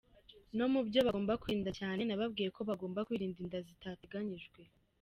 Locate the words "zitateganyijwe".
3.67-4.59